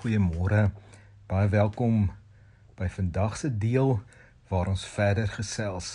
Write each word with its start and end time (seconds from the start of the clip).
Goeiemôre. 0.00 0.70
Baie 1.28 1.48
welkom 1.52 2.06
by 2.78 2.86
vandag 2.88 3.34
se 3.36 3.50
deel 3.52 3.98
waar 4.48 4.70
ons 4.72 4.86
verder 4.88 5.28
gesels 5.28 5.90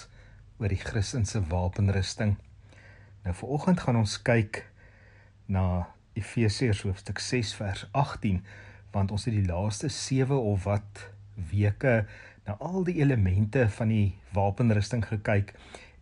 oor 0.62 0.70
die 0.70 0.78
Christelike 0.78 1.42
wapenrusting. 1.50 2.36
Nou 3.26 3.34
viroggend 3.34 3.82
gaan 3.82 3.98
ons 3.98 4.20
kyk 4.22 4.62
na 5.50 5.88
Efesiërs 6.14 6.84
hoofstuk 6.86 7.18
6 7.18 7.56
vers 7.58 7.88
18 7.98 8.44
want 8.94 9.10
ons 9.10 9.26
het 9.26 9.34
die 9.34 9.50
laaste 9.50 9.90
7 9.90 10.38
of 10.38 10.70
wat 10.70 11.08
weke 11.50 11.98
na 12.46 12.60
al 12.62 12.86
die 12.86 13.00
elemente 13.02 13.66
van 13.82 13.90
die 13.90 14.12
wapenrusting 14.38 15.02
gekyk 15.10 15.56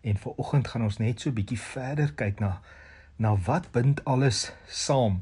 en 0.03 0.19
viroggend 0.19 0.67
gaan 0.73 0.91
ons 0.91 0.99
net 0.99 1.23
so 1.23 1.31
bietjie 1.31 1.61
verder 1.71 2.11
kyk 2.19 2.43
na 2.43 2.57
na 3.15 3.37
wat 3.47 3.71
bind 3.71 4.03
alles 4.03 4.49
saam. 4.67 5.21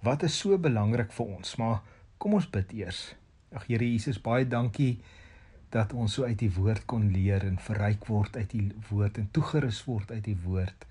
Wat 0.00 0.24
is 0.24 0.40
so 0.40 0.56
belangrik 0.56 1.12
vir 1.12 1.36
ons? 1.36 1.58
Maar 1.60 1.82
Kom 2.24 2.38
ons 2.38 2.46
bid 2.48 2.70
eers. 2.72 3.10
Ag 3.52 3.66
Here 3.68 3.84
Jesus, 3.84 4.16
baie 4.16 4.46
dankie 4.48 4.94
dat 5.74 5.90
ons 5.92 6.14
so 6.16 6.24
uit 6.24 6.38
die 6.40 6.48
woord 6.54 6.86
kon 6.88 7.10
leer 7.12 7.42
en 7.44 7.58
verryk 7.60 8.06
word 8.08 8.38
uit 8.40 8.54
die 8.54 8.62
woord 8.88 9.18
en 9.20 9.26
toegerus 9.36 9.82
word 9.84 10.14
uit 10.14 10.22
die 10.30 10.38
woord 10.46 10.86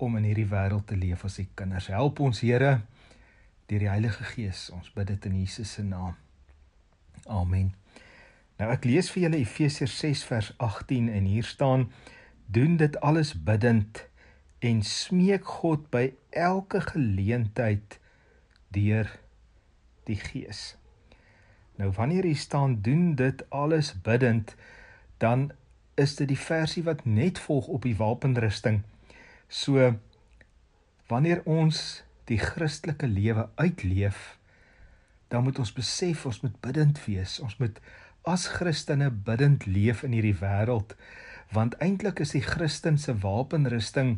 om 0.00 0.16
in 0.16 0.24
hierdie 0.24 0.46
wêreld 0.48 0.86
te 0.88 0.96
leef 0.96 1.26
as 1.28 1.36
u 1.42 1.44
kinders. 1.60 1.90
Help 1.92 2.22
ons 2.24 2.40
Here 2.40 2.78
deur 3.68 3.84
die 3.84 3.90
Heilige 3.90 4.24
Gees. 4.30 4.70
Ons 4.72 4.88
bid 4.94 5.10
dit 5.12 5.26
in 5.28 5.34
Jesus 5.42 5.74
se 5.76 5.84
naam. 5.84 6.16
Amen. 7.28 7.74
Nou 8.56 8.70
ek 8.72 8.88
lees 8.88 9.10
vir 9.12 9.26
julle 9.26 9.42
Efesiërs 9.44 9.98
6 10.00 10.22
vers 10.30 10.48
18 10.64 11.10
en 11.12 11.28
hier 11.28 11.44
staan: 11.44 11.90
Doen 12.48 12.78
dit 12.80 12.96
alles 13.04 13.34
bidtend 13.36 14.06
en 14.64 14.80
smeek 14.80 15.44
God 15.60 15.84
by 15.92 16.06
elke 16.32 16.80
geleentheid 16.88 17.98
deur 18.72 19.12
die 20.08 20.18
Gees. 20.20 20.74
Nou 21.80 21.90
wanneer 21.96 22.26
jy 22.26 22.36
staan 22.38 22.78
doen 22.86 23.14
dit 23.18 23.44
alles 23.50 23.92
bidtend, 24.06 24.54
dan 25.18 25.50
is 25.94 26.16
dit 26.18 26.28
die 26.30 26.38
versie 26.38 26.82
wat 26.86 27.04
net 27.04 27.38
volg 27.38 27.66
op 27.66 27.82
die 27.86 27.96
wapenrusting. 27.98 28.82
So 29.48 29.94
wanneer 31.10 31.42
ons 31.44 32.02
die 32.30 32.38
Christelike 32.38 33.06
lewe 33.06 33.48
uitleef, 33.54 34.38
dan 35.28 35.44
moet 35.44 35.58
ons 35.58 35.74
besef 35.74 36.26
ons 36.26 36.40
moet 36.44 36.56
bidtend 36.60 37.00
wees. 37.06 37.38
Ons 37.42 37.58
moet 37.58 37.80
as 38.24 38.46
Christene 38.56 39.10
bidtend 39.10 39.66
leef 39.66 40.02
in 40.06 40.14
hierdie 40.16 40.36
wêreld, 40.40 40.94
want 41.52 41.76
eintlik 41.84 42.22
is 42.24 42.32
die 42.34 42.44
Christen 42.44 42.96
se 42.98 43.12
wapenrusting 43.20 44.16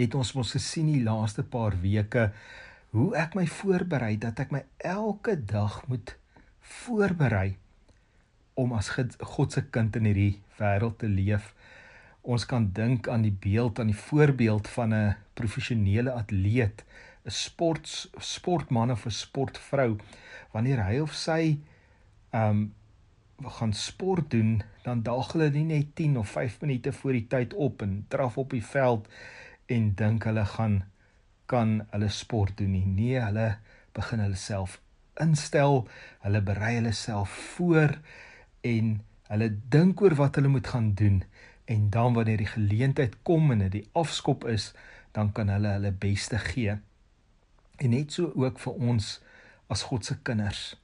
het 0.00 0.14
ons 0.16 0.32
mos 0.34 0.54
gesien 0.56 0.88
die 0.90 1.02
laaste 1.04 1.44
paar 1.44 1.76
weke 1.82 2.30
hoe 2.90 3.10
ek 3.14 3.36
my 3.38 3.46
voorberei 3.46 4.16
dat 4.18 4.40
ek 4.42 4.50
my 4.54 4.64
elke 4.82 5.36
dag 5.38 5.82
moet 5.90 6.16
voorberei 6.82 7.54
om 8.58 8.74
as 8.76 8.90
God 8.92 9.54
se 9.54 9.62
kind 9.72 9.96
in 9.96 10.08
hierdie 10.10 10.40
wêreld 10.58 10.98
te 11.00 11.08
leef. 11.08 11.52
Ons 12.20 12.44
kan 12.50 12.66
dink 12.76 13.08
aan 13.08 13.22
die 13.24 13.34
beeld 13.46 13.78
aan 13.80 13.92
die 13.92 14.02
voorbeeld 14.02 14.68
van 14.68 14.94
'n 14.94 15.16
professionele 15.34 16.12
atleet, 16.12 16.84
'n 17.24 17.30
sport 17.30 18.10
sportman 18.18 18.90
of 18.90 19.06
'n 19.06 19.10
sportvrou. 19.10 19.96
Wanneer 20.52 20.84
hy 20.84 20.98
of 21.00 21.14
sy 21.14 21.58
ehm 22.32 22.50
um, 22.50 22.74
gaan 23.40 23.72
sport 23.72 24.30
doen, 24.30 24.62
dan 24.82 25.02
daag 25.02 25.32
hulle 25.32 25.50
nie 25.50 25.64
net 25.64 25.94
10 25.94 26.18
of 26.18 26.28
5 26.28 26.60
minute 26.60 26.92
voor 26.92 27.12
die 27.12 27.26
tyd 27.26 27.54
op 27.54 27.82
en 27.82 28.04
draf 28.08 28.36
op 28.38 28.50
die 28.50 28.64
veld 28.64 29.08
en 29.66 29.94
dink 29.94 30.24
hulle 30.24 30.44
gaan 30.44 30.84
kan 31.50 31.80
hulle 31.90 32.08
sport 32.14 32.56
doen 32.60 32.74
nie. 32.76 32.86
Nee, 32.86 33.18
hulle 33.18 33.58
begin 33.96 34.22
hulle 34.22 34.38
self 34.38 34.78
instel, 35.20 35.84
hulle 36.24 36.40
berei 36.46 36.76
hulle 36.78 36.92
self 36.96 37.32
voor 37.56 37.96
en 38.66 39.00
hulle 39.30 39.50
dink 39.72 40.00
oor 40.02 40.14
wat 40.18 40.38
hulle 40.38 40.52
moet 40.52 40.70
gaan 40.72 40.92
doen 40.98 41.22
en 41.70 41.90
dan 41.94 42.14
wanneer 42.14 42.40
die 42.42 42.50
geleentheid 42.50 43.18
kom 43.26 43.52
en 43.54 43.64
dit 43.66 43.72
die 43.78 43.88
afskop 43.98 44.46
is, 44.50 44.72
dan 45.14 45.30
kan 45.32 45.50
hulle 45.52 45.74
hulle 45.76 45.92
beste 45.92 46.38
gee. 46.50 46.78
En 47.78 47.94
net 47.94 48.12
so 48.12 48.32
ook 48.34 48.58
vir 48.58 48.86
ons 48.90 49.12
as 49.70 49.84
God 49.86 50.06
se 50.06 50.16
kinders. 50.26 50.74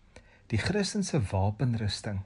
Die 0.51 0.63
Christelike 0.63 1.25
wapenrusting 1.33 2.23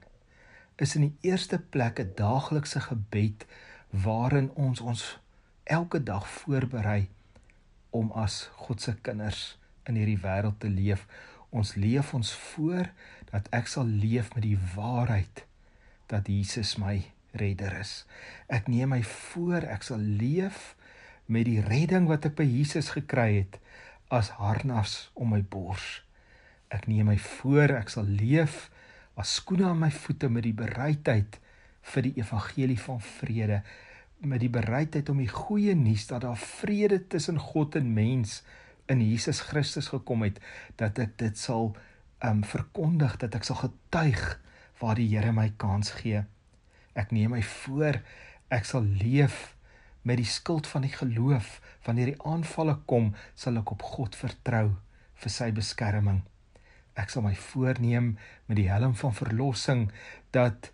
is 0.81 0.93
in 0.97 1.07
die 1.07 1.31
eerste 1.31 1.57
plek 1.73 1.99
'n 1.99 2.13
daaglikse 2.17 2.79
gebed 2.89 3.45
waarin 3.89 4.51
ons 4.53 4.81
ons 4.81 5.17
elke 5.63 6.03
dag 6.03 6.27
voorberei 6.27 7.09
om 7.91 8.11
as 8.17 8.47
God 8.65 8.81
se 8.81 8.95
kinders 9.03 9.57
in 9.89 9.97
hierdie 9.99 10.19
wêreld 10.23 10.59
te 10.63 10.71
leef. 10.71 11.05
Ons 11.51 11.75
leef 11.75 12.13
ons 12.15 12.33
voor 12.53 12.91
dat 13.31 13.47
ek 13.55 13.67
sal 13.71 13.87
leef 13.87 14.31
met 14.35 14.45
die 14.45 14.59
waarheid 14.75 15.43
dat 16.11 16.27
Jesus 16.27 16.77
my 16.79 17.01
redder 17.35 17.73
is. 17.79 18.03
Ek 18.51 18.67
neem 18.71 18.91
my 18.95 19.01
voor 19.07 19.67
ek 19.67 19.83
sal 19.87 19.99
leef 19.99 20.73
met 21.31 21.47
die 21.47 21.61
redding 21.63 22.07
wat 22.11 22.27
ek 22.27 22.37
by 22.39 22.47
Jesus 22.47 22.91
gekry 22.95 23.43
het 23.43 23.59
as 24.11 24.33
harnas 24.39 25.09
om 25.15 25.31
my 25.31 25.41
bors. 25.43 26.01
Ek 26.71 26.87
neem 26.91 27.11
my 27.11 27.19
voor 27.19 27.77
ek 27.79 27.91
sal 27.91 28.07
leef 28.07 28.67
as 29.19 29.37
skoene 29.39 29.69
aan 29.69 29.79
my 29.83 29.91
voete 29.91 30.31
met 30.31 30.47
die 30.47 30.55
bereidheid 30.55 31.39
vir 31.93 32.07
die 32.07 32.17
evangelie 32.19 32.79
van 32.79 32.99
vrede 33.03 33.61
met 34.21 34.41
die 34.43 34.51
bereidheid 34.53 35.09
om 35.09 35.17
die 35.21 35.31
goeie 35.31 35.73
nuus 35.75 36.05
dat 36.09 36.21
daar 36.21 36.37
vrede 36.37 36.99
tussen 37.07 37.39
God 37.41 37.75
en 37.75 37.93
mens 37.93 38.41
in 38.91 39.01
Jesus 39.01 39.39
Christus 39.49 39.89
gekom 39.89 40.21
het 40.25 40.37
dat 40.77 40.99
ek 41.01 41.17
dit 41.21 41.37
sal 41.37 41.71
um 42.25 42.43
verkondig 42.45 43.17
dat 43.21 43.35
ek 43.37 43.47
sal 43.47 43.57
getuig 43.63 44.21
waar 44.81 44.97
die 44.97 45.09
Here 45.09 45.31
my 45.33 45.49
kans 45.61 45.93
gee. 46.01 46.23
Ek 46.97 47.13
neem 47.13 47.33
my 47.33 47.41
voor 47.45 48.01
ek 48.53 48.67
sal 48.67 48.85
leef 48.85 49.55
met 50.05 50.19
die 50.21 50.27
skild 50.27 50.67
van 50.69 50.85
die 50.85 50.93
geloof 50.93 51.59
wanneer 51.85 52.13
die 52.13 52.21
aanvalle 52.27 52.77
kom 52.89 53.13
sal 53.37 53.57
ek 53.61 53.73
op 53.73 53.85
God 53.95 54.17
vertrou 54.17 54.67
vir 55.21 55.33
sy 55.33 55.49
beskerming. 55.55 56.21
Ek 56.97 57.09
sal 57.09 57.25
my 57.25 57.33
voorneem 57.37 58.15
met 58.49 58.59
die 58.59 58.69
helm 58.69 58.93
van 58.97 59.15
verlossing 59.17 59.87
dat 60.35 60.71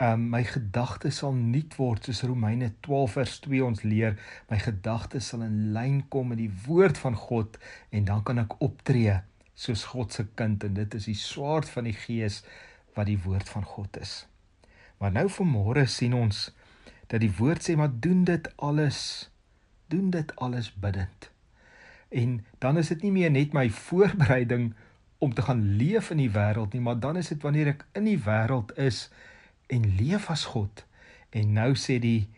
um, 0.00 0.28
my 0.32 0.42
gedagtes 0.48 1.20
sal 1.20 1.34
nuut 1.36 1.76
word 1.78 2.08
soos 2.08 2.22
Romeine 2.26 2.72
12 2.86 3.16
vers 3.18 3.36
2 3.46 3.64
ons 3.64 3.82
leer. 3.84 4.16
My 4.50 4.58
gedagtes 4.62 5.30
sal 5.32 5.44
in 5.46 5.72
lyn 5.76 6.02
kom 6.12 6.32
met 6.32 6.40
die 6.40 6.52
woord 6.66 6.98
van 6.98 7.18
God 7.18 7.60
en 7.94 8.08
dan 8.08 8.24
kan 8.26 8.42
ek 8.42 8.56
optree 8.64 9.20
soos 9.54 9.84
God 9.92 10.16
se 10.16 10.24
kind 10.40 10.64
en 10.64 10.76
dit 10.78 10.96
is 10.96 11.10
die 11.10 11.18
swaard 11.18 11.68
van 11.68 11.88
die 11.88 11.96
gees 11.96 12.40
wat 12.96 13.10
die 13.10 13.20
woord 13.20 13.48
van 13.52 13.66
God 13.66 14.00
is. 14.00 14.24
Maar 15.00 15.12
nou 15.16 15.28
vanmôre 15.32 15.84
sien 15.88 16.16
ons 16.16 16.48
dat 17.10 17.20
die 17.22 17.32
woord 17.40 17.64
sê 17.64 17.76
maar 17.76 17.92
doen 17.92 18.24
dit 18.24 18.48
alles 18.56 19.28
doen 19.90 20.10
dit 20.14 20.32
alles 20.38 20.70
bidtend 20.78 21.30
en 22.10 22.44
dan 22.58 22.78
is 22.78 22.90
dit 22.92 23.02
nie 23.06 23.12
meer 23.14 23.30
net 23.30 23.52
my 23.54 23.68
voorbereiding 23.70 24.70
om 25.18 25.34
te 25.34 25.42
gaan 25.46 25.62
leef 25.78 26.10
in 26.10 26.22
die 26.22 26.30
wêreld 26.34 26.74
nie 26.74 26.82
maar 26.82 26.98
dan 27.02 27.18
is 27.20 27.30
dit 27.32 27.42
wanneer 27.42 27.74
ek 27.74 27.84
in 27.98 28.06
die 28.08 28.18
wêreld 28.26 28.74
is 28.78 29.08
en 29.70 29.86
leef 29.96 30.28
as 30.30 30.44
God. 30.52 30.84
En 31.30 31.52
nou 31.54 31.72
sê 31.78 31.98
die 32.02 32.28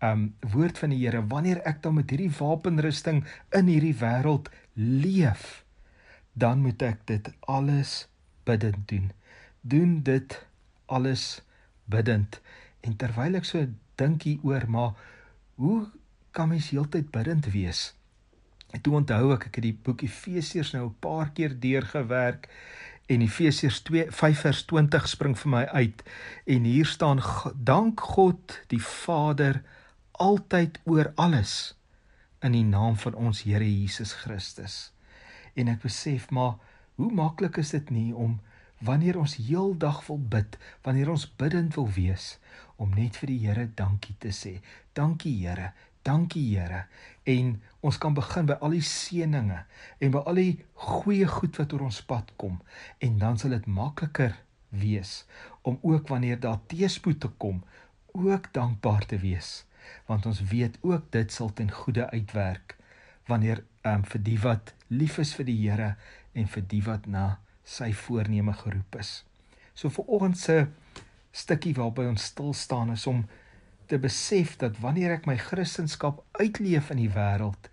um 0.00 0.30
woord 0.54 0.78
van 0.80 0.94
die 0.94 1.02
Here, 1.02 1.20
wanneer 1.28 1.60
ek 1.68 1.82
dan 1.84 1.98
met 1.98 2.12
hierdie 2.12 2.32
wapenrusting 2.32 3.20
in 3.56 3.68
hierdie 3.68 3.96
wêreld 4.00 4.48
leef, 4.74 5.62
dan 6.32 6.64
moet 6.64 6.80
ek 6.86 7.04
dit 7.10 7.28
alles 7.52 8.06
bidtend 8.48 8.88
doen. 8.88 9.10
Doen 9.60 9.98
dit 10.06 10.38
alles 10.88 11.42
bidtend. 11.84 12.40
En 12.80 12.96
terwyl 12.96 13.36
ek 13.36 13.48
so 13.48 13.68
dink 14.00 14.24
hieroor, 14.24 14.64
maar 14.72 14.96
hoe 15.60 15.90
kan 16.32 16.48
mens 16.48 16.70
heeltyd 16.72 17.10
bidtend 17.12 17.50
wees? 17.52 17.90
En 18.70 18.80
toe 18.80 18.94
onthou 19.00 19.34
ek 19.34 19.50
ek 19.50 19.58
het 19.58 19.66
die 19.66 19.76
boek 19.84 20.04
Efesiërs 20.06 20.72
nou 20.72 20.86
'n 20.86 21.00
paar 21.04 21.30
keer 21.36 21.52
deurgewerk 21.60 22.48
en 23.10 23.20
Efesiërs 23.20 23.82
2:5:20 23.82 25.06
spring 25.10 25.38
vir 25.38 25.50
my 25.50 25.64
uit 25.64 26.02
en 26.46 26.64
hier 26.64 26.86
staan 26.86 27.22
dank 27.54 28.00
God 28.00 28.60
die 28.66 28.82
Vader 28.82 29.62
altyd 30.12 30.78
oor 30.84 31.12
alles 31.14 31.74
in 32.40 32.52
die 32.52 32.64
naam 32.64 32.96
van 32.96 33.14
ons 33.14 33.42
Here 33.42 33.66
Jesus 33.80 34.12
Christus. 34.12 34.92
En 35.54 35.68
ek 35.68 35.82
besef 35.82 36.30
maar 36.30 36.54
hoe 36.94 37.10
maklik 37.12 37.56
is 37.56 37.70
dit 37.70 37.90
nie 37.90 38.14
om 38.14 38.40
wanneer 38.78 39.18
ons 39.18 39.36
heeldag 39.36 40.06
wil 40.06 40.18
bid, 40.18 40.58
wanneer 40.82 41.10
ons 41.10 41.26
bidtend 41.36 41.74
wil 41.74 41.90
wees 41.92 42.38
om 42.76 42.94
net 42.94 43.16
vir 43.16 43.26
die 43.26 43.40
Here 43.46 43.66
dankie 43.74 44.14
te 44.18 44.30
sê. 44.32 44.60
Dankie 44.92 45.34
Here, 45.42 45.72
Dankie 46.02 46.44
Here. 46.56 46.84
En 47.28 47.56
ons 47.80 47.98
kan 47.98 48.14
begin 48.16 48.48
by 48.48 48.56
al 48.60 48.76
die 48.76 48.84
seëninge 48.84 49.62
en 49.98 50.14
by 50.14 50.22
al 50.30 50.40
die 50.40 50.52
goeie 50.88 51.28
goed 51.28 51.60
wat 51.60 51.72
oor 51.76 51.86
ons 51.88 52.02
pad 52.08 52.32
kom 52.40 52.60
en 52.98 53.18
dan 53.20 53.38
sal 53.40 53.54
dit 53.56 53.66
makliker 53.66 54.36
wees 54.70 55.24
om 55.62 55.78
ook 55.82 56.08
wanneer 56.08 56.40
daar 56.40 56.60
teëspoed 56.70 57.20
te 57.20 57.30
kom 57.42 57.62
ook 58.12 58.52
dankbaar 58.56 59.06
te 59.06 59.18
wees 59.22 59.64
want 60.06 60.26
ons 60.26 60.42
weet 60.52 60.78
ook 60.86 61.08
dit 61.14 61.32
sal 61.32 61.52
ten 61.56 61.70
goeie 61.72 62.06
uitwerk 62.12 62.76
wanneer 63.30 63.62
um, 63.86 64.04
vir 64.04 64.24
die 64.26 64.38
wat 64.42 64.74
lief 64.88 65.18
is 65.22 65.32
vir 65.36 65.48
die 65.48 65.58
Here 65.62 65.94
en 66.34 66.48
vir 66.50 66.66
die 66.70 66.82
wat 66.86 67.06
na 67.06 67.26
sy 67.64 67.90
voorneme 67.94 68.54
geroep 68.56 68.96
is. 68.98 69.22
So 69.74 69.90
vir 69.94 70.08
oggend 70.10 70.38
se 70.38 70.56
stukkie 71.30 71.74
waarby 71.78 72.08
ons 72.10 72.30
stil 72.32 72.52
staan 72.56 72.90
is 72.94 73.06
om 73.10 73.24
te 73.90 73.98
besef 73.98 74.54
dat 74.60 74.78
wanneer 74.78 75.16
ek 75.18 75.26
my 75.26 75.36
kristendom 75.40 76.20
uitleef 76.38 76.90
in 76.94 77.02
die 77.02 77.10
wêreld, 77.10 77.70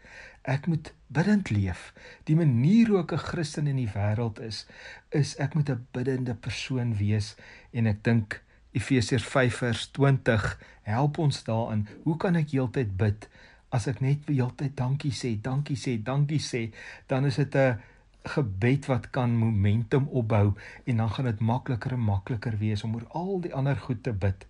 ek 0.47 0.65
moet 0.71 0.93
bidend 1.13 1.51
leef. 1.53 1.91
Die 2.25 2.35
manier 2.35 2.89
hoe 2.89 3.01
ek 3.03 3.13
'n 3.13 3.25
Christen 3.29 3.67
in 3.67 3.77
die 3.77 3.91
wêreld 3.93 4.39
is, 4.41 4.65
is 5.11 5.35
ek 5.37 5.53
moet 5.55 5.69
'n 5.69 5.87
biddende 5.91 6.35
persoon 6.35 6.95
wees 6.97 7.35
en 7.71 7.87
ek 7.87 8.03
dink 8.03 8.41
Efesiërs 8.71 9.25
5:20 9.25 10.57
help 10.81 11.17
ons 11.17 11.43
daarin. 11.43 11.87
Hoe 12.03 12.17
kan 12.17 12.35
ek 12.35 12.51
heeltyd 12.51 12.97
bid 12.97 13.29
as 13.69 13.87
ek 13.87 14.01
net 14.01 14.27
heeltyd 14.27 14.75
dankie 14.77 15.11
sê, 15.11 15.35
dankie 15.41 15.75
sê, 15.75 15.97
dankie 16.03 16.39
sê, 16.39 16.71
dan 17.07 17.25
is 17.25 17.35
dit 17.35 17.55
'n 17.55 17.79
gebed 18.23 18.85
wat 18.85 19.09
kan 19.09 19.37
momentum 19.37 20.07
opbou 20.07 20.53
en 20.85 20.97
dan 20.97 21.09
gaan 21.09 21.25
dit 21.25 21.39
makliker 21.39 21.91
en 21.91 22.03
makliker 22.03 22.57
wees 22.57 22.83
om 22.83 22.95
oor 22.95 23.07
al 23.09 23.41
die 23.41 23.53
ander 23.53 23.75
goed 23.75 24.03
te 24.03 24.13
bid. 24.13 24.47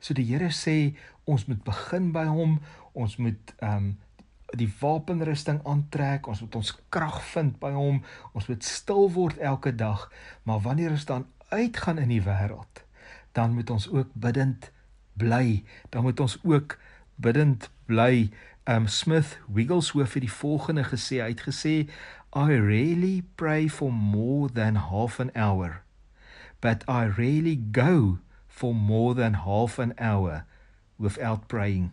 So 0.00 0.14
die 0.14 0.26
Here 0.28 0.50
sê 0.50 0.94
ons 1.24 1.46
moet 1.46 1.62
begin 1.64 2.12
by 2.12 2.24
hom, 2.30 2.60
ons 2.92 3.16
moet 3.16 3.54
ehm 3.60 3.76
um, 3.76 3.92
die 4.52 4.68
wapenrusting 4.82 5.62
aantrek, 5.64 6.26
ons 6.28 6.42
moet 6.44 6.56
ons 6.60 6.72
krag 6.92 7.22
vind 7.32 7.54
by 7.60 7.70
hom, 7.72 8.02
ons 8.36 8.48
moet 8.50 8.64
stil 8.66 9.06
word 9.14 9.38
elke 9.40 9.72
dag, 9.72 10.10
maar 10.44 10.60
wanneer 10.66 10.92
ons 10.92 11.06
dan 11.08 11.24
uitgaan 11.48 12.02
in 12.02 12.12
die 12.12 12.20
wêreld, 12.24 12.82
dan 13.32 13.54
moet 13.56 13.70
ons 13.72 13.88
ook 13.88 14.12
bidend 14.12 14.68
bly, 15.16 15.62
dan 15.88 16.04
moet 16.04 16.20
ons 16.20 16.36
ook 16.44 16.76
bidend 17.16 17.70
bly. 17.88 18.28
Um 18.68 18.86
Smith 18.86 19.38
Wigglesworth 19.48 20.14
het 20.14 20.26
die 20.26 20.32
volgende 20.32 20.84
gesê, 20.84 21.22
hy 21.24 21.32
het 21.32 21.46
gesê 21.48 21.74
I 22.32 22.56
really 22.56 23.24
pray 23.36 23.68
for 23.68 23.92
more 23.92 24.48
than 24.52 24.76
half 24.76 25.20
an 25.20 25.32
hour, 25.34 25.82
but 26.60 26.84
I 26.88 27.08
really 27.08 27.58
go 27.72 28.20
for 28.52 28.74
more 28.74 29.14
than 29.14 29.34
half 29.34 29.78
an 29.78 29.94
hour 29.98 30.44
without 30.96 31.48
praying. 31.48 31.90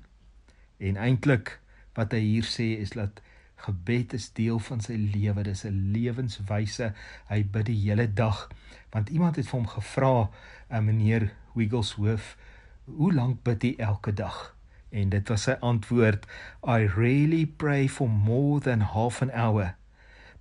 En 0.77 0.99
eintlik 0.99 1.55
wat 1.95 2.11
hy 2.11 2.19
hier 2.19 2.47
sê 2.47 2.75
is 2.83 2.91
dat 2.99 3.23
gebed 3.63 4.13
is 4.13 4.27
deel 4.35 4.59
van 4.67 4.83
sy 4.83 4.97
lewe. 4.99 5.43
Dis 5.43 5.63
'n 5.65 5.91
lewenswyse. 5.95 6.91
Hy 7.31 7.39
bid 7.43 7.65
die 7.71 7.79
hele 7.87 8.07
dag. 8.13 8.47
Want 8.91 9.09
iemand 9.09 9.35
het 9.35 9.47
vir 9.47 9.59
hom 9.59 9.67
gevra, 9.67 10.29
uh, 10.71 10.79
meneer 10.79 11.31
Wigglesworth, 11.55 12.35
hoe 12.85 13.13
lank 13.13 13.43
bid 13.43 13.63
jy 13.63 13.73
elke 13.77 14.13
dag? 14.13 14.55
En 14.89 15.09
dit 15.09 15.29
was 15.29 15.43
sy 15.43 15.55
antwoord, 15.61 16.25
I 16.63 16.87
really 16.97 17.45
pray 17.45 17.87
for 17.87 18.09
more 18.09 18.59
than 18.59 18.81
half 18.81 19.21
an 19.21 19.31
hour, 19.31 19.75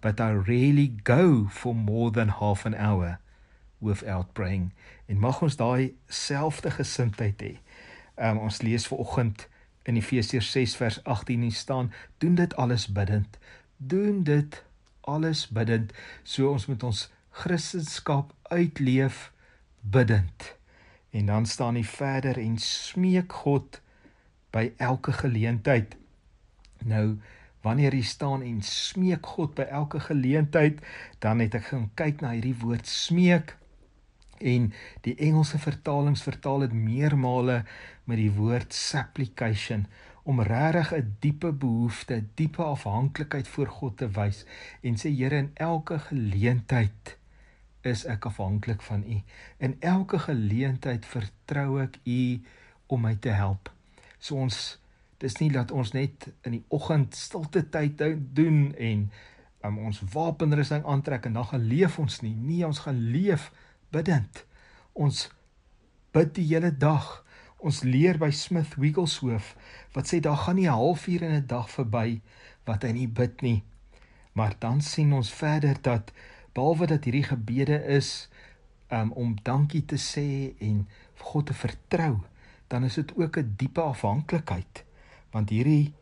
but 0.00 0.21
I 0.21 0.31
really 0.31 0.94
go 1.05 1.47
for 1.50 1.75
more 1.75 2.11
than 2.11 2.29
half 2.29 2.64
an 2.64 2.75
hour 2.75 3.19
without 3.81 4.32
praying. 4.35 4.73
En 5.09 5.19
mag 5.19 5.41
ons 5.43 5.57
daai 5.57 5.95
selfde 6.13 6.71
gesindheid 6.71 7.41
hê. 7.41 7.55
Um, 8.19 8.43
ons 8.45 8.61
lees 8.63 8.85
ver 8.91 9.01
oggend 9.01 9.47
in 9.89 9.97
Efesiërs 9.97 10.51
6 10.53 10.77
vers 10.77 10.99
18 11.05 11.47
hier 11.47 11.57
staan, 11.57 11.93
doen 12.21 12.35
dit 12.37 12.57
alles 12.57 12.87
bidtend. 12.93 13.39
Doen 13.77 14.23
dit 14.23 14.63
alles 15.01 15.47
bidtend. 15.49 15.95
So 16.23 16.53
ons 16.53 16.67
moet 16.69 16.83
ons 16.85 17.07
Christendom 17.41 18.29
uitleef 18.53 19.33
bidtend. 19.81 20.55
En 21.11 21.27
dan 21.27 21.47
staan 21.47 21.81
hy 21.81 21.85
verder 21.89 22.37
en 22.39 22.59
smeek 22.61 23.33
God 23.33 23.81
by 24.53 24.69
elke 24.77 25.13
geleentheid. 25.13 25.97
Nou 26.85 27.19
wanneer 27.65 27.95
jy 27.97 28.05
staan 28.07 28.43
en 28.47 28.61
smeek 28.63 29.27
God 29.27 29.57
by 29.59 29.67
elke 29.75 30.01
geleentheid, 30.01 30.79
dan 31.19 31.41
het 31.43 31.57
ek 31.59 31.73
gaan 31.73 31.89
kyk 31.99 32.21
na 32.23 32.37
hierdie 32.37 32.55
woord 32.61 32.87
smeek 32.87 33.57
en 34.40 34.73
die 35.06 35.14
Engelse 35.17 35.58
vertalings 35.58 36.23
vertaal 36.23 36.67
dit 36.67 36.73
meermale 36.73 37.62
met 38.05 38.20
die 38.20 38.32
woord 38.32 38.75
supplication 38.75 39.87
om 40.29 40.40
regtig 40.40 40.93
'n 40.94 41.17
diepe 41.20 41.52
behoefte, 41.52 42.25
diepe 42.35 42.62
afhanklikheid 42.62 43.49
voor 43.49 43.67
God 43.67 43.96
te 43.96 44.08
wys 44.08 44.44
en 44.82 44.96
sê 44.96 45.08
Here 45.08 45.37
in 45.37 45.50
elke 45.55 45.99
geleentheid 45.99 47.17
is 47.82 48.05
ek 48.05 48.25
afhanklik 48.25 48.82
van 48.82 49.05
U. 49.06 49.23
In 49.58 49.76
elke 49.81 50.19
geleentheid 50.19 51.06
vertrou 51.06 51.81
ek 51.82 51.99
U 52.05 52.40
om 52.87 53.00
my 53.00 53.14
te 53.14 53.31
help. 53.31 53.73
So 54.19 54.37
ons 54.37 54.79
dis 55.19 55.37
nie 55.40 55.50
dat 55.50 55.70
ons 55.70 55.93
net 55.93 56.29
in 56.46 56.58
die 56.58 56.64
oggend 56.69 57.17
stilte 57.17 57.64
tyd 57.70 58.02
doen 58.35 58.75
en 58.76 59.11
um, 59.64 59.79
ons 59.79 60.02
wapenrusting 60.12 60.85
aantrek 60.85 61.26
en 61.26 61.32
dan 61.40 61.49
gaan 61.50 61.67
leef 61.70 61.99
ons 61.99 62.20
nie. 62.20 62.35
Nee, 62.35 62.67
ons 62.67 62.85
gaan 62.87 63.00
leef 63.11 63.50
bidend. 63.90 64.44
Ons 64.93 65.29
bid 66.12 66.35
die 66.35 66.46
hele 66.50 66.70
dag. 66.76 67.25
Ons 67.58 67.82
leer 67.82 68.19
by 68.19 68.31
Smith 68.31 68.76
Wigglesworth 68.79 69.56
wat 69.94 70.11
sê 70.11 70.20
daar 70.23 70.38
gaan 70.44 70.56
nie 70.56 70.69
'n 70.69 70.79
halfuur 70.79 71.23
in 71.23 71.35
'n 71.35 71.46
dag 71.46 71.70
verby 71.70 72.20
wat 72.64 72.82
hy 72.82 72.93
nie 72.93 73.08
bid 73.08 73.43
nie. 73.43 73.62
Maar 74.32 74.55
dan 74.58 74.81
sien 74.81 75.12
ons 75.12 75.32
verder 75.32 75.76
dat 75.82 76.12
behalwe 76.52 76.87
dat 76.87 77.05
hierdie 77.05 77.26
gebede 77.26 77.85
is 77.85 78.29
um, 78.88 79.12
om 79.12 79.37
dankie 79.43 79.85
te 79.85 79.96
sê 79.96 80.55
en 80.58 80.87
God 81.19 81.46
te 81.46 81.55
vertrou, 81.55 82.20
dan 82.67 82.85
is 82.85 82.94
dit 82.94 83.17
ook 83.17 83.37
'n 83.38 83.55
diepe 83.56 83.81
afhanklikheid. 83.81 84.85
Want 85.31 85.50
hierdie 85.50 85.93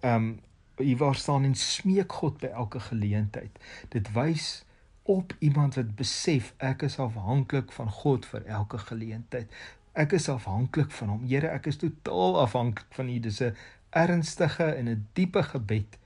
ehm 0.00 0.14
um, 0.14 0.40
hier 0.80 0.96
waar 0.96 1.14
staan 1.14 1.44
en 1.44 1.54
smeek 1.54 2.12
God 2.12 2.38
by 2.40 2.46
elke 2.46 2.80
geleentheid. 2.80 3.58
Dit 3.88 4.12
wys 4.12 4.64
op 5.10 5.34
iemand 5.38 5.74
wat 5.74 5.94
besef 5.98 6.52
ek 6.62 6.84
is 6.86 6.98
afhanklik 7.02 7.72
van 7.74 7.90
God 7.90 8.26
vir 8.30 8.44
elke 8.46 8.78
geleentheid. 8.78 9.50
Ek 9.98 10.12
is 10.14 10.28
afhanklik 10.30 10.92
van 10.94 11.08
hom. 11.14 11.24
Here, 11.26 11.50
ek 11.50 11.66
is 11.66 11.80
totaal 11.82 12.38
afhanklik 12.44 12.94
van 12.94 13.10
U. 13.10 13.18
Dis 13.18 13.40
'n 13.42 13.56
ernstige 13.90 14.64
en 14.64 14.88
'n 14.88 15.08
diepe 15.18 15.42
gebed 15.42 15.98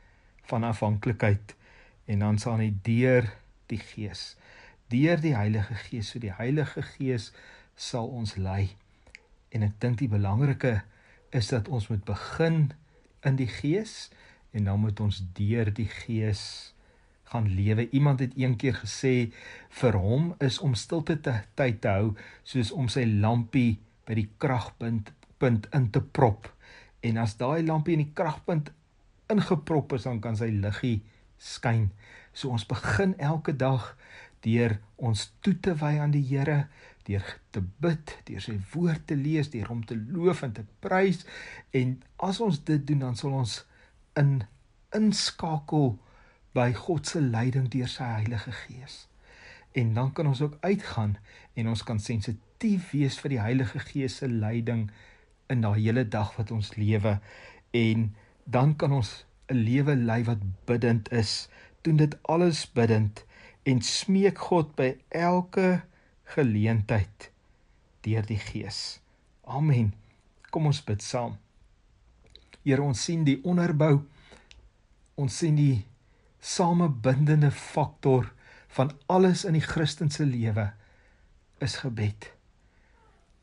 van 0.49 0.65
afhanklikheid 0.65 1.55
en 2.05 2.19
dan 2.19 2.39
sal 2.39 2.57
hy 2.57 2.73
deur 2.83 3.29
die 3.67 3.79
Gees, 3.79 4.37
deur 4.89 5.21
die 5.21 5.37
Heilige 5.37 5.75
Gees, 5.75 6.11
so 6.11 6.19
die 6.19 6.33
Heilige 6.33 6.83
Gees 6.83 7.33
sal 7.75 8.07
ons 8.09 8.37
lei. 8.37 8.77
En 9.49 9.63
ek 9.63 9.81
dink 9.81 9.99
die 9.99 10.09
belangrike 10.09 10.83
is 11.31 11.49
dat 11.49 11.69
ons 11.69 11.89
moet 11.89 12.05
begin 12.05 12.73
in 13.23 13.37
die 13.37 13.49
Gees 13.49 14.11
en 14.53 14.65
dan 14.65 14.81
moet 14.81 15.01
ons 15.01 15.23
deur 15.33 15.73
die 15.75 15.89
Gees 15.89 16.74
gaan 17.35 17.51
lewe. 17.51 17.89
Iemand 17.91 18.23
het 18.23 18.37
eendag 18.39 18.81
gesê 18.85 19.33
vir 19.81 19.99
hom 19.99 20.33
is 20.39 20.61
om 20.63 20.77
stilte 20.79 21.19
te 21.21 21.35
tyd 21.59 21.83
te 21.83 21.91
hou 21.91 22.15
soos 22.47 22.71
om 22.73 22.89
sy 22.93 23.05
lampie 23.11 23.81
by 24.07 24.17
die 24.21 24.29
kragpunt 24.39 25.11
punt 25.43 25.67
in 25.75 25.91
te 25.91 26.01
prop. 26.01 26.47
En 27.05 27.19
as 27.21 27.37
daai 27.41 27.65
lampie 27.67 27.99
in 27.99 28.05
die 28.07 28.15
kragpunt 28.17 28.71
ingeprop 29.33 29.93
is, 29.97 30.07
dan 30.07 30.21
kan 30.25 30.39
sy 30.39 30.49
liggie 30.53 31.03
skyn. 31.41 31.91
So 32.33 32.55
ons 32.55 32.67
begin 32.69 33.17
elke 33.19 33.55
dag 33.57 33.93
deur 34.45 34.79
ons 34.97 35.27
toe 35.45 35.55
te 35.65 35.75
wy 35.81 35.97
aan 36.01 36.15
die 36.15 36.25
Here, 36.29 36.67
deur 37.09 37.25
te 37.53 37.61
bid, 37.83 38.15
deur 38.29 38.45
sy 38.45 38.57
woord 38.73 39.07
te 39.09 39.17
lees, 39.19 39.51
deur 39.53 39.69
hom 39.73 39.83
te 39.89 39.97
loof 39.97 40.45
en 40.47 40.55
te 40.57 40.65
prys. 40.85 41.25
En 41.77 41.97
as 42.25 42.41
ons 42.45 42.61
dit 42.69 42.87
doen, 42.89 43.07
dan 43.09 43.19
sal 43.21 43.37
ons 43.43 43.59
in 44.21 44.37
inskakel 44.95 45.97
by 46.55 46.71
God 46.73 47.09
se 47.11 47.21
leiding 47.21 47.67
deur 47.73 47.91
sy 47.91 48.07
Heilige 48.07 48.53
Gees. 48.65 49.05
En 49.75 49.95
dan 49.95 50.13
kan 50.15 50.27
ons 50.31 50.41
ook 50.41 50.57
uitgaan 50.63 51.17
en 51.59 51.69
ons 51.69 51.83
kan 51.83 51.99
sensitief 51.99 52.93
wees 52.95 53.19
vir 53.19 53.35
die 53.35 53.43
Heilige 53.43 53.83
Gees 53.83 54.21
se 54.23 54.29
leiding 54.31 54.87
in 55.51 55.65
daai 55.67 55.81
hele 55.81 56.07
dag 56.09 56.37
wat 56.39 56.53
ons 56.55 56.77
lewe 56.79 57.19
en 57.75 58.11
dan 58.45 58.77
kan 58.79 58.93
ons 58.93 59.25
'n 59.51 59.61
lewe 59.67 59.97
lei 59.97 60.23
wat 60.25 60.39
bidtend 60.65 61.13
is. 61.13 61.49
Doen 61.83 61.97
dit 61.97 62.17
alles 62.23 62.71
bidtend 62.73 63.25
en 63.63 63.83
smeek 63.83 64.39
God 64.39 64.75
by 64.75 64.97
elke 65.09 65.83
geleentheid 66.25 67.31
deur 68.01 68.27
die 68.27 68.39
Gees. 68.39 69.01
Amen. 69.45 69.95
Kom 70.51 70.67
ons 70.67 70.85
bid 70.85 71.03
saam. 71.03 71.37
Here, 72.63 72.83
ons 72.83 73.05
sien 73.05 73.25
die 73.25 73.41
onderbou. 73.45 74.05
Ons 75.15 75.39
sien 75.39 75.57
die 75.57 75.85
samebindende 76.45 77.51
faktor 77.51 78.29
van 78.77 78.93
alles 79.07 79.45
in 79.49 79.57
die 79.57 79.65
Christelike 79.65 80.27
lewe 80.29 80.67
is 81.65 81.79
gebed. 81.81 82.29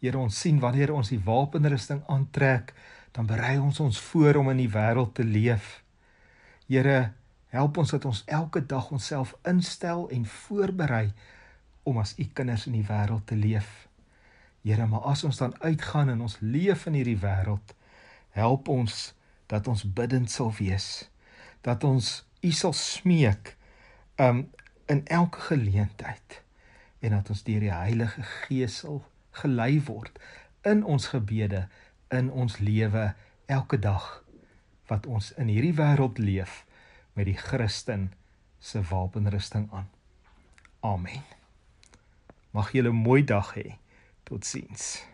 Here 0.02 0.18
ons 0.18 0.38
sien 0.44 0.60
wanneer 0.62 0.94
ons 0.94 1.10
die 1.10 1.22
wapenrusting 1.26 2.04
aantrek, 2.10 2.74
dan 3.12 3.28
berei 3.30 3.58
ons 3.60 3.80
ons 3.84 4.00
voor 4.12 4.42
om 4.42 4.52
in 4.54 4.62
die 4.64 4.72
wêreld 4.72 5.16
te 5.18 5.26
leef. 5.26 5.82
Here, 6.70 7.12
help 7.52 7.78
ons 7.82 7.92
dat 7.92 8.06
ons 8.08 8.24
elke 8.26 8.62
dag 8.66 8.92
onsself 8.94 9.34
instel 9.50 10.08
en 10.14 10.26
voorberei 10.26 11.12
om 11.84 11.98
as 12.00 12.14
u 12.18 12.28
kinders 12.34 12.68
in 12.70 12.78
die 12.78 12.88
wêreld 12.88 13.26
te 13.28 13.36
leef. 13.36 13.88
Here, 14.62 14.86
maar 14.86 15.10
as 15.10 15.26
ons 15.28 15.42
dan 15.42 15.56
uitgaan 15.62 16.14
en 16.14 16.22
ons 16.22 16.38
leef 16.40 16.86
in 16.86 17.00
hierdie 17.02 17.20
wêreld, 17.20 17.74
help 18.38 18.70
ons 18.70 19.12
dat 19.52 19.68
ons 19.68 19.84
bidtend 19.84 20.32
sal 20.32 20.54
wees. 20.62 21.10
Dat 21.66 21.84
ons 21.84 22.22
U 22.42 22.52
sal 22.52 22.74
smeek 22.74 23.56
um 24.16 24.50
in 24.86 25.08
elke 25.08 25.40
geleentheid 25.40 26.42
en 27.00 27.10
dat 27.10 27.30
ons 27.30 27.44
deur 27.44 27.60
die 27.60 27.74
Heilige 27.74 28.24
Gees 28.24 28.82
sal 28.82 29.04
gelei 29.32 29.82
word 29.86 30.20
in 30.68 30.84
ons 30.86 31.08
gebede, 31.14 31.68
in 32.10 32.32
ons 32.32 32.58
lewe 32.58 33.14
elke 33.46 33.80
dag 33.80 34.24
wat 34.92 35.06
ons 35.06 35.32
in 35.40 35.48
hierdie 35.48 35.76
wêreld 35.78 36.20
leef 36.20 36.64
met 37.14 37.30
die 37.30 37.38
Christen 37.38 38.12
se 38.60 38.82
wapenrusting 38.90 39.70
aan. 39.72 39.90
Amen. 40.80 41.24
Mag 42.52 42.72
julle 42.72 42.90
'n 42.90 43.04
mooi 43.06 43.24
dag 43.24 43.56
hê. 43.56 43.78
Totsiens. 44.24 45.06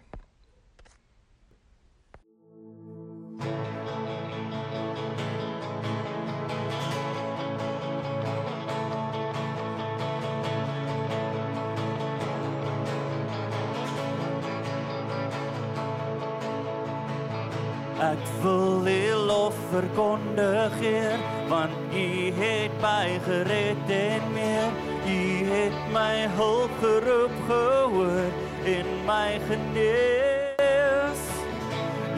Ek 17.98 18.26
wil 18.44 18.86
U 18.86 19.14
lof 19.26 19.56
verkondig, 19.72 20.74
Heer, 20.80 21.18
want 21.50 21.74
U 21.90 22.32
het 22.38 22.72
my 22.82 23.20
gered 23.26 23.90
en 23.90 24.22
meer. 24.34 24.70
U 25.10 25.46
het 25.50 25.78
my 25.92 26.28
hulp 26.38 26.70
geroep 26.82 27.34
gehoor 27.48 28.30
en 28.70 28.86
my 29.08 29.40
genees. 29.48 31.24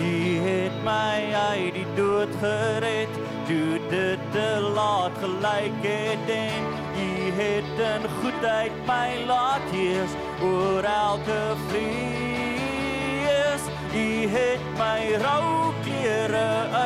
U 0.04 0.40
het 0.44 0.76
my 0.84 1.32
uit 1.32 1.74
die 1.74 1.88
dood 1.96 2.36
gered, 2.44 3.14
toe 3.48 3.80
dit 3.90 4.20
te 4.36 4.50
laat 4.76 5.16
gelyk 5.24 5.80
het 5.88 6.28
en 6.36 6.64
U 7.00 7.32
het 7.40 7.80
in 7.88 8.04
goedheid 8.20 8.76
my 8.88 9.24
laat 9.32 9.72
heers 9.72 10.12
oor 10.44 10.84
elke 10.84 11.56
vrees. 11.70 13.64
U 13.96 14.28
het 14.36 14.64
my 14.78 15.16
rou 15.24 15.59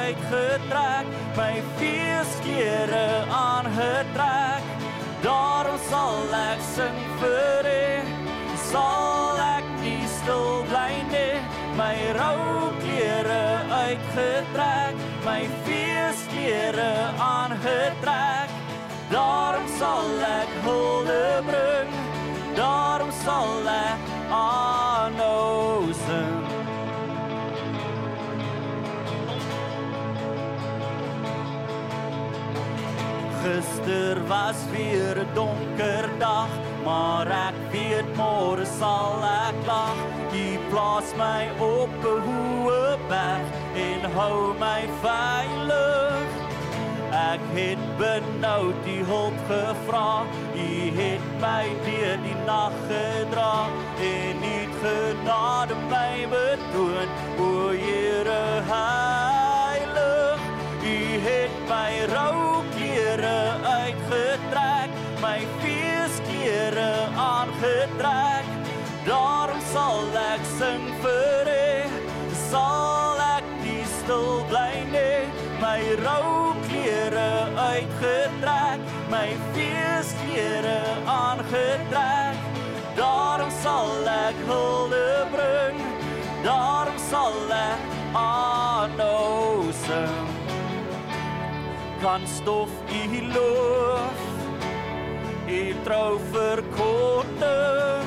uitgetrek, 0.04 1.06
my 1.38 1.62
feesklere 1.78 3.08
aangetrek. 3.30 4.64
Daarom 5.24 5.80
sal 5.90 6.34
ek 6.36 6.64
sing 6.76 7.00
vir 7.22 7.70
U, 7.72 7.88
sal 8.68 9.40
ek 9.46 9.70
nie 9.84 10.04
stil 10.18 10.64
bly 10.72 10.92
nie. 11.14 11.40
My 11.80 11.96
rou 12.20 12.74
klere 12.84 13.46
uitgetrek, 13.72 15.00
my 15.26 15.42
feesklere 15.68 16.92
aangetrek. 17.32 18.52
Daarom 19.14 19.68
sal 19.80 20.12
ek 20.28 20.52
hulde 20.68 21.22
bring, 21.48 21.62
donker 35.84 36.20
dag, 36.20 36.50
maar 36.84 37.28
ek 37.28 37.56
weet 37.72 38.08
môre 38.16 38.66
sal 38.80 39.24
ek 39.24 39.56
lag. 39.68 39.98
U 40.34 40.46
plaas 40.72 41.13
my 41.18 41.50
op 41.60 41.92
'n 42.04 42.22
hoë 42.28 42.98
berg 43.10 43.48
en 43.88 44.02
hou 44.16 44.54
my 44.60 44.82
veilig. 45.04 46.30
Ek 47.12 47.44
het 47.54 47.82
benoud 47.98 48.75
die 48.86 49.04
hulp 49.12 49.38
gevra. 49.48 50.25
U 50.56 50.70
het 51.00 51.25
my 51.42 51.66
deur 51.86 52.18
die 52.28 52.40
nag 52.46 52.74
gedra 52.90 53.56
en 54.00 54.38
u 54.44 54.56
het 54.60 54.74
genade 54.84 55.75
my 55.92 56.13
betoon. 56.34 57.08
O 57.38 57.70
Here 57.84 58.46
heilig, 58.74 60.40
u 60.84 60.98
het 61.28 61.56
my 61.70 61.92
rou 62.13 62.33
aangetrek. 67.63 68.46
Daarom 69.05 69.60
sal 69.72 70.03
ek 70.15 70.41
sing 70.60 70.84
vir 71.03 71.48
U, 71.48 71.89
sal 72.50 73.20
ek 73.20 73.43
nie 73.63 73.84
stil 74.00 74.43
bly 74.50 74.84
nie. 74.91 75.27
My 75.62 75.79
rou 76.03 76.55
klere 76.67 77.48
uitgetrek, 77.55 78.79
my 79.10 79.29
feesklere 79.55 80.79
aangetrek. 81.08 82.38
Daarom 82.96 83.51
sal 83.63 84.08
ek 84.08 84.36
hulde 84.48 85.27
bring, 85.32 85.79
daarom 86.43 87.00
sal 87.10 87.36
ek 87.50 87.89
aanhou 88.13 89.72
sing 89.86 90.32
kan 92.03 92.25
stof 92.27 92.72
u 92.91 93.22
loof 93.32 94.23
u 95.63 95.74
trou 95.84 96.20
verkondig 96.32 98.05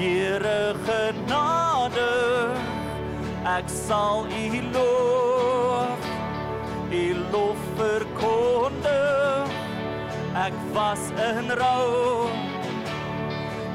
Here 0.00 0.74
genade 0.86 2.12
ek 3.56 3.66
sal 3.68 4.26
u 4.28 4.60
loof 4.76 6.00
u 6.90 7.04
lof 7.32 7.60
verkondig 7.80 9.58
ek 10.46 10.56
was 10.74 11.02
in 11.30 11.52
rou 11.60 12.30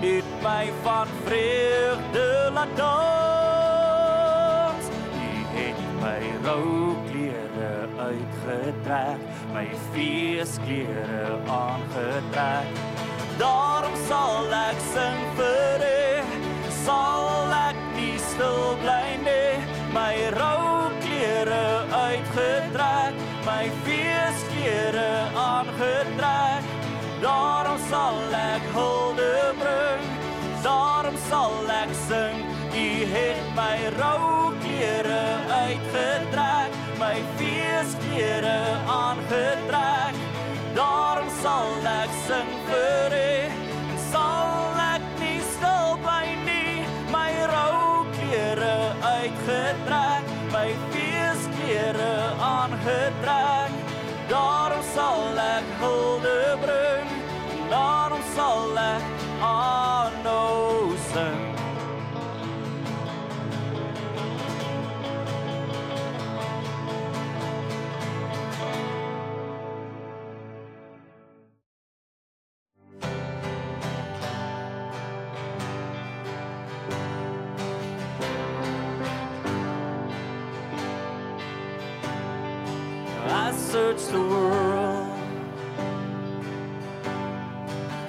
het 0.06 0.30
my 0.44 0.72
van 0.84 1.08
vreugde 1.26 2.50
laat 2.54 2.78
dans. 2.78 3.76
U 5.16 5.32
het 5.56 5.80
my 6.02 6.22
rou 6.44 6.96
klere 7.10 7.75
uitgetrek, 8.06 9.22
my 9.54 9.66
feesklere 9.94 11.40
aangetrek. 11.50 12.84
Daarom 13.40 13.96
sal 14.08 14.54
ek 14.60 14.82
sing 14.92 15.24
vir 15.40 15.86
U, 15.86 16.42
sal 16.84 17.56
ek 17.62 17.80
nie 17.98 18.18
stil 18.32 18.76
bly 18.84 19.16
nie, 19.26 19.56
my 19.96 20.14
rou 20.38 20.92
klere 21.04 21.66
uitgetrek, 21.94 23.24
my 23.48 23.64
feesklere 23.88 25.10
aangetrek. 25.48 26.72
Daarom 27.26 27.82
sal 27.90 28.22
ek 28.44 28.72
hulde 28.76 29.05
aangetrek. 39.30 40.16
Daarom 40.76 41.30
sal 41.42 41.88
ek 41.88 42.10
sing 42.28 42.52
vir 42.68 43.16
U, 43.16 43.52
sal 44.12 44.82
ek 44.94 45.02
nie 45.20 45.40
stil 45.56 45.98
bly 46.04 46.36
nie. 46.46 46.86
My 47.10 47.32
rou 47.50 48.06
klere 48.14 48.94
uitgetrek, 49.02 50.30
my 50.52 50.70
feesklere 50.92 52.14
aangetrek. 52.40 53.45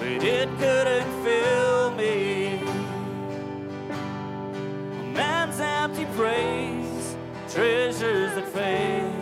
But 0.07 0.23
it 0.23 0.49
couldn't 0.59 1.25
fill 1.25 1.91
me. 1.97 2.61
A 3.91 5.03
man's 5.13 5.59
empty 5.59 6.07
praise, 6.17 7.17
treasures 7.49 8.35
that 8.37 8.49
fade, 8.49 9.13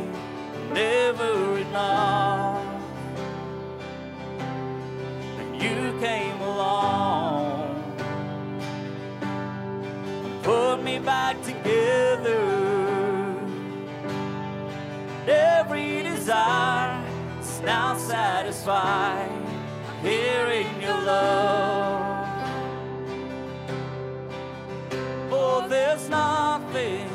never 0.75 1.59
enough. 1.59 2.63
And 5.39 5.63
you 5.63 5.99
came 6.01 6.39
along, 6.43 7.95
and 10.25 10.43
put 10.43 10.83
me 10.83 10.99
back 10.99 11.43
together 11.43 12.43
every 15.27 16.03
desire 16.03 17.03
is 17.41 17.61
now 17.63 17.97
satisfied 17.97 19.34
Oh, 25.31 25.67
there's 25.69 26.09
nothing 26.09 27.09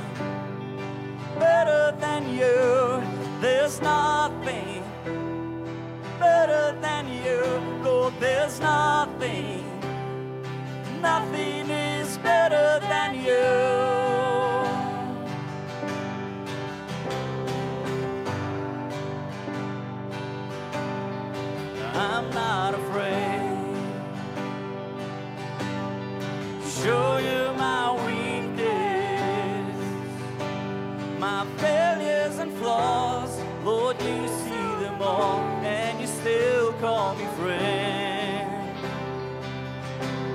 better 1.39 1.96
than 2.00 2.29
you. 2.29 3.01
There's 3.41 3.81
nothing 3.81 4.84
better 6.19 6.77
than 6.81 7.08
you. 7.08 7.41
Oh, 7.84 8.13
there's 8.19 8.60
nothing. 8.60 9.65
Nothing 11.01 11.69
is 11.72 12.17
better 12.19 12.79
than 12.81 13.08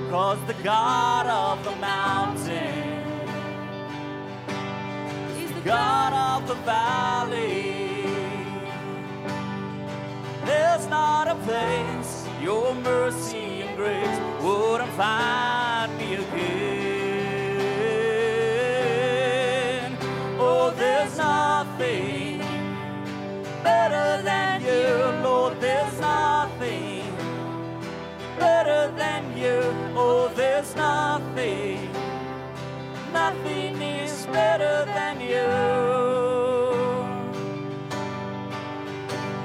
Cause 0.09 0.39
the 0.47 0.53
God 0.63 1.25
of 1.27 1.63
the 1.65 1.75
mountain 1.77 3.01
is 5.37 5.51
the 5.51 5.61
God 5.61 6.13
of 6.13 6.47
the 6.47 6.55
valley. 6.63 8.05
There's 10.45 10.87
not 10.87 11.27
a 11.27 11.35
place 11.35 12.25
your 12.41 12.75
mercy 12.75 13.61
and 13.63 13.75
grace 13.75 14.19
wouldn't 14.43 14.91
find 14.91 15.97
me 15.97 16.13
again. 16.13 16.85
Oh, 20.39 20.71
there's 20.77 21.17
nothing 21.17 22.39
better 23.63 24.21
than 24.21 24.61
you, 24.61 25.23
Lord. 25.23 25.59
There's 25.59 25.99
nothing 25.99 27.03
better 28.37 28.91
than 28.95 29.35
you. 29.35 29.84
Oh, 29.97 30.29
there's 30.35 30.75
nothing, 30.75 31.89
nothing 33.13 33.81
is 33.81 34.25
better 34.25 34.83
than 34.85 35.21
you. 35.21 35.47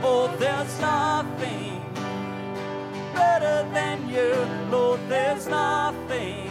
Oh, 0.03 0.35
there's 0.41 0.81
nothing 0.81 1.81
better 3.15 3.65
than 3.73 4.09
you, 4.09 4.35
Lord. 4.73 4.99
There's 5.09 5.47
nothing 5.47 6.51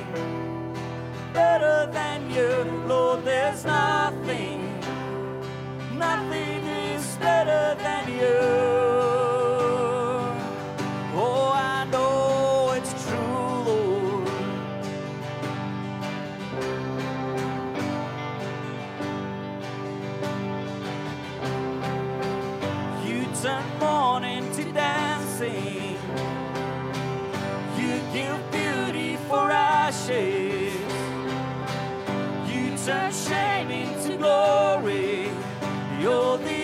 better 1.34 1.89
than 1.91 2.32
you, 2.32 2.51
Lord. 2.88 3.25
There's 3.25 3.65
nothing, 3.65 4.79
nothing 5.98 6.65
is 6.65 7.18
better 7.18 7.75
than 7.84 8.08
you. 8.18 8.59
Shame 33.12 33.71
into 33.71 34.17
glory. 34.17 35.30
You're 36.02 36.38
the 36.38 36.59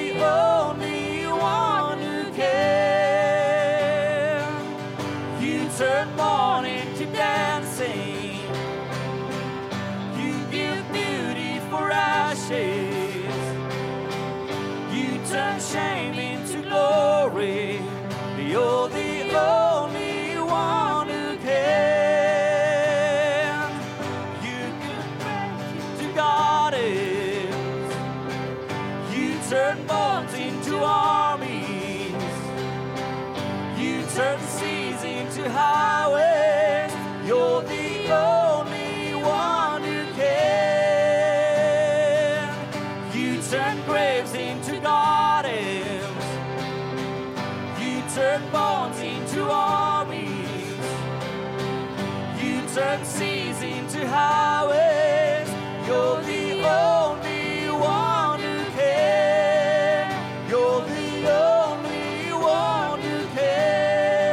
Turn 52.76 53.06
seas 53.06 53.62
into 53.62 54.06
highways. 54.06 55.48
You're 55.88 56.22
the 56.24 56.62
only 56.68 57.70
one 57.70 58.42
who 58.42 58.66
can. 58.76 60.12
You're 60.50 60.82
the 60.82 61.32
only 61.32 62.34
one 62.34 63.00
who 63.00 63.28
can. 63.28 64.28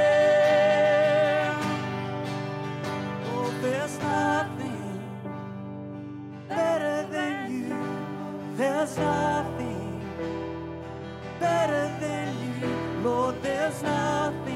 Oh, 3.30 3.50
there's 3.62 3.96
nothing 4.00 5.00
better 6.48 7.06
than 7.12 7.34
you. 7.48 7.76
There's 8.56 8.98
nothing 8.98 10.00
better 11.38 11.88
than 12.00 12.34
you. 12.60 12.68
Lord, 13.04 13.40
there's 13.40 13.80
nothing 13.84 14.51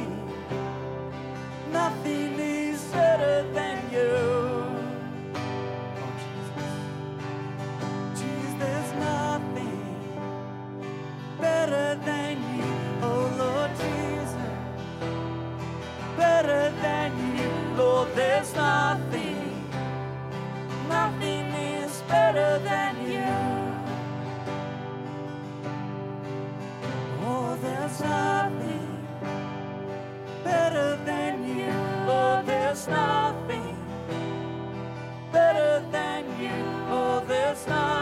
last 37.56 37.68
night. 37.68 37.95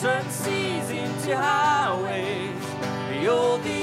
sun 0.00 0.30
sees 0.30 0.88
into 0.88 1.36
highways. 1.36 2.64
The 3.10 3.26
old 3.26 3.62
the 3.62 3.79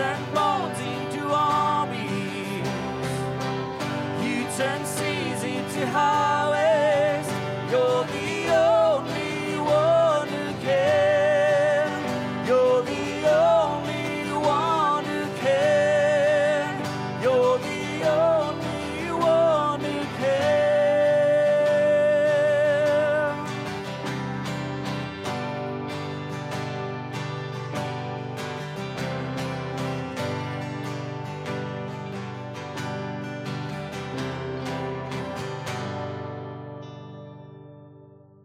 and 0.00 0.34
bones. 0.34 0.47